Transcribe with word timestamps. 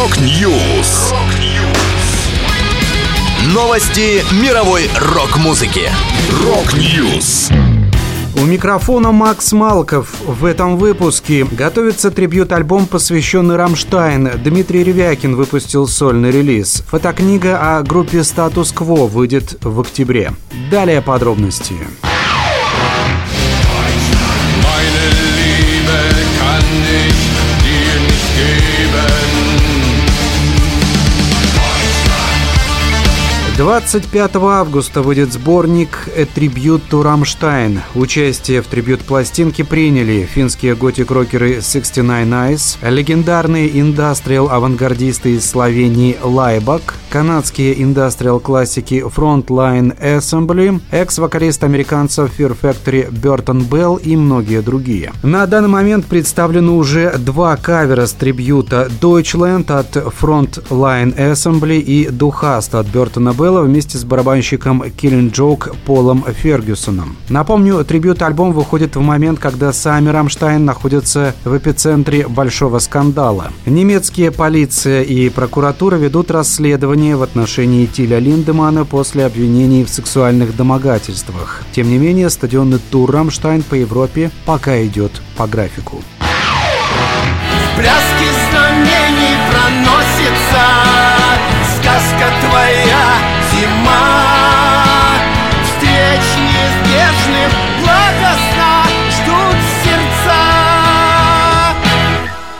Rock 0.00 0.50
News. 0.50 1.12
Новости 3.52 4.24
мировой 4.42 4.88
рок-музыки. 4.98 5.90
Rock 6.42 6.90
News. 6.90 7.50
У 8.34 8.46
микрофона 8.46 9.12
Макс 9.12 9.52
Малков. 9.52 10.08
В 10.24 10.46
этом 10.46 10.78
выпуске 10.78 11.44
готовится 11.44 12.10
трибют-альбом, 12.10 12.86
посвященный 12.86 13.56
Рамштайн. 13.56 14.30
Дмитрий 14.42 14.84
Ревякин 14.84 15.36
выпустил 15.36 15.86
сольный 15.86 16.30
релиз. 16.30 16.82
Фотокнига 16.88 17.76
о 17.76 17.82
группе 17.82 18.24
«Status 18.24 18.72
Quo» 18.72 19.06
выйдет 19.06 19.58
в 19.60 19.80
октябре. 19.80 20.32
Далее 20.70 21.02
подробности. 21.02 21.74
Подробности. 21.74 22.10
25 33.60 34.36
августа 34.36 35.02
выйдет 35.02 35.34
сборник 35.34 36.08
«A 36.16 36.22
Tribute 36.22 36.80
to 36.90 37.02
Rammstein». 37.04 37.80
Участие 37.94 38.62
в 38.62 38.66
трибют-пластинке 38.66 39.64
приняли 39.64 40.24
финские 40.24 40.74
готик-рокеры 40.74 41.60
69 41.60 42.26
Eyes, 42.26 42.78
легендарные 42.80 43.78
индастриал-авангардисты 43.78 45.34
из 45.34 45.44
Словении 45.44 46.16
Laibach, 46.22 46.94
канадские 47.10 47.82
индастриал-классики 47.82 49.04
Front 49.14 49.58
Line 49.58 49.94
Assembly, 50.00 50.80
экс-вокалист 50.90 51.62
американцев 51.62 52.30
Fear 52.38 52.56
Factory 52.58 53.10
Бертон 53.10 53.64
Белл 53.64 53.96
и 53.96 54.16
многие 54.16 54.62
другие. 54.62 55.12
На 55.22 55.46
данный 55.46 55.68
момент 55.68 56.06
представлены 56.06 56.70
уже 56.70 57.12
два 57.18 57.56
кавера 57.56 58.06
с 58.06 58.12
трибюта 58.12 58.88
Deutschland 59.02 59.70
от 59.70 59.96
Front 59.96 60.62
Line 60.62 61.14
Assembly 61.14 61.78
и 61.78 62.08
Du 62.08 62.30
hast 62.30 62.74
от 62.74 62.86
Бертона 62.86 63.34
Белла 63.34 63.49
Белла 63.50 63.62
вместе 63.62 63.98
с 63.98 64.04
барабанщиком 64.04 64.80
Killing 64.84 65.32
Joke 65.32 65.74
Полом 65.84 66.24
Фергюсоном. 66.24 67.16
Напомню, 67.28 67.84
трибют-альбом 67.84 68.52
выходит 68.52 68.94
в 68.94 69.00
момент, 69.00 69.40
когда 69.40 69.72
сами 69.72 70.08
Рамштайн 70.08 70.64
находятся 70.64 71.34
в 71.44 71.58
эпицентре 71.58 72.28
большого 72.28 72.78
скандала. 72.78 73.50
Немецкие 73.66 74.30
полиция 74.30 75.02
и 75.02 75.28
прокуратура 75.30 75.96
ведут 75.96 76.30
расследование 76.30 77.16
в 77.16 77.24
отношении 77.24 77.86
Тиля 77.86 78.20
Линдемана 78.20 78.84
после 78.84 79.26
обвинений 79.26 79.82
в 79.82 79.88
сексуальных 79.88 80.56
домогательствах. 80.56 81.64
Тем 81.72 81.88
не 81.88 81.98
менее, 81.98 82.30
стадионный 82.30 82.78
тур 82.78 83.10
Рамштайн 83.10 83.64
по 83.64 83.74
Европе 83.74 84.30
пока 84.46 84.80
идет 84.84 85.10
по 85.36 85.48
графику. 85.48 86.00
В 86.20 87.76
пляске 87.76 88.30
знамений 88.48 89.34
проносится 89.50 90.62
сказка 91.80 92.30
твоя 92.48 92.99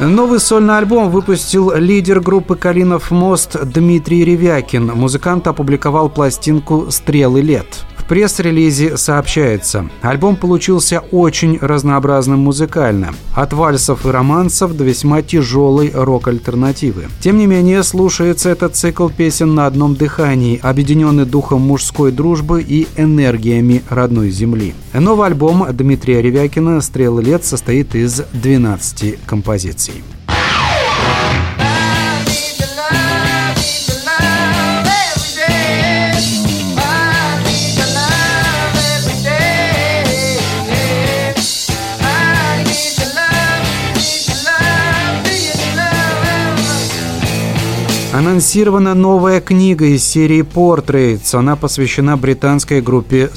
Новый 0.00 0.38
сольный 0.38 0.78
альбом 0.78 1.10
выпустил 1.10 1.74
лидер 1.74 2.20
группы 2.20 2.54
«Калинов 2.54 3.10
мост» 3.10 3.56
Дмитрий 3.64 4.24
Ревякин. 4.24 4.86
Музыкант 4.94 5.48
опубликовал 5.48 6.08
пластинку 6.08 6.86
«Стрелы 6.90 7.40
лет» 7.40 7.84
пресс-релизе 8.08 8.96
сообщается, 8.96 9.88
альбом 10.02 10.36
получился 10.36 11.00
очень 11.12 11.58
разнообразным 11.60 12.40
музыкально, 12.40 13.14
от 13.36 13.52
вальсов 13.52 14.06
и 14.06 14.08
романсов 14.08 14.76
до 14.76 14.84
весьма 14.84 15.22
тяжелой 15.22 15.92
рок-альтернативы. 15.94 17.04
Тем 17.20 17.38
не 17.38 17.46
менее, 17.46 17.82
слушается 17.82 18.48
этот 18.48 18.74
цикл 18.74 19.08
песен 19.08 19.54
на 19.54 19.66
одном 19.66 19.94
дыхании, 19.94 20.58
объединенный 20.62 21.26
духом 21.26 21.60
мужской 21.60 22.10
дружбы 22.10 22.62
и 22.62 22.88
энергиями 22.96 23.82
родной 23.88 24.30
земли. 24.30 24.74
Новый 24.92 25.26
альбом 25.26 25.66
Дмитрия 25.70 26.22
Ревякина 26.22 26.80
«Стрелы 26.80 27.22
лет» 27.22 27.44
состоит 27.44 27.94
из 27.94 28.22
12 28.32 29.18
композиций. 29.26 30.02
Анонсирована 48.18 48.94
новая 48.94 49.40
книга 49.40 49.84
из 49.84 50.02
серии 50.02 50.42
Portraits. 50.42 51.36
Она 51.36 51.54
посвящена 51.54 52.16
британской 52.16 52.80
группе 52.80 53.30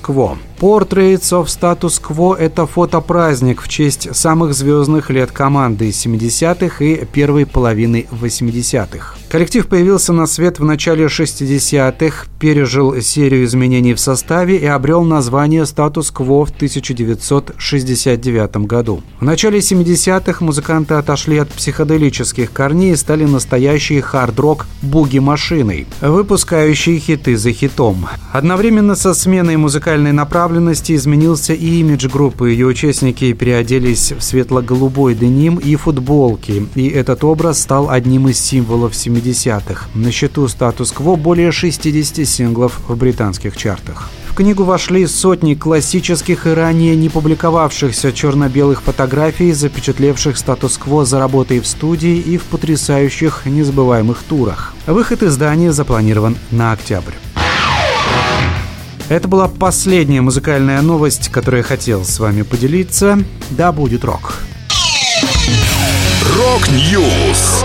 Quo. 0.00 0.38
Portraits 0.60 1.32
of 1.32 1.46
Status 1.46 2.00
Quo– 2.00 2.36
это 2.38 2.64
фотопраздник 2.66 3.60
в 3.60 3.66
честь 3.66 4.14
самых 4.14 4.54
звездных 4.54 5.10
лет 5.10 5.32
команды 5.32 5.88
из 5.88 6.06
70-х 6.06 6.84
и 6.84 7.04
первой 7.06 7.44
половины 7.44 8.06
80-х. 8.12 9.16
Коллектив 9.30 9.66
появился 9.68 10.12
на 10.12 10.26
свет 10.26 10.58
в 10.58 10.64
начале 10.64 11.04
60-х, 11.04 12.26
пережил 12.40 13.00
серию 13.00 13.44
изменений 13.44 13.94
в 13.94 14.00
составе 14.00 14.56
и 14.56 14.66
обрел 14.66 15.04
название 15.04 15.64
«Статус 15.66 16.10
Кво» 16.10 16.44
в 16.44 16.50
1969 16.50 18.56
году. 18.66 19.04
В 19.20 19.24
начале 19.24 19.60
70-х 19.60 20.44
музыканты 20.44 20.94
отошли 20.94 21.38
от 21.38 21.48
психоделических 21.50 22.52
корней 22.52 22.94
и 22.94 22.96
стали 22.96 23.24
настоящей 23.24 24.00
хард-рок 24.00 24.66
буги-машиной, 24.82 25.86
выпускающей 26.00 26.98
хиты 26.98 27.36
за 27.36 27.52
хитом. 27.52 28.08
Одновременно 28.32 28.96
со 28.96 29.14
сменой 29.14 29.58
музыкальной 29.58 30.10
направленности 30.10 30.96
изменился 30.96 31.52
и 31.52 31.78
имидж 31.78 32.08
группы. 32.08 32.50
Ее 32.50 32.66
участники 32.66 33.32
переоделись 33.32 34.10
в 34.10 34.22
светло-голубой 34.22 35.14
деним 35.14 35.58
и 35.58 35.76
футболки, 35.76 36.66
и 36.74 36.88
этот 36.88 37.22
образ 37.22 37.60
стал 37.60 37.90
одним 37.90 38.28
из 38.28 38.40
символов 38.40 38.96
70-х. 39.20 39.86
На 39.94 40.10
счету 40.10 40.48
статус-кво 40.48 41.16
более 41.16 41.52
60 41.52 42.26
синглов 42.26 42.80
в 42.88 42.96
британских 42.96 43.56
чартах. 43.56 44.08
В 44.28 44.34
книгу 44.34 44.64
вошли 44.64 45.06
сотни 45.06 45.54
классических 45.54 46.46
и 46.46 46.50
ранее 46.50 46.96
не 46.96 47.08
публиковавшихся 47.08 48.12
черно-белых 48.12 48.82
фотографий, 48.82 49.52
запечатлевших 49.52 50.38
статус-кво 50.38 51.04
за 51.04 51.18
работой 51.18 51.60
в 51.60 51.66
студии 51.66 52.16
и 52.16 52.38
в 52.38 52.44
потрясающих 52.44 53.42
незабываемых 53.44 54.22
турах. 54.28 54.74
Выход 54.86 55.22
издания 55.22 55.72
запланирован 55.72 56.36
на 56.50 56.72
октябрь. 56.72 57.14
Это 59.08 59.26
была 59.26 59.48
последняя 59.48 60.20
музыкальная 60.20 60.80
новость, 60.82 61.30
которую 61.30 61.62
я 61.62 61.64
хотел 61.64 62.04
с 62.04 62.20
вами 62.20 62.42
поделиться. 62.42 63.18
Да 63.50 63.72
будет 63.72 64.04
рок. 64.04 64.34
Rock 66.36 66.93
News. 66.93 67.64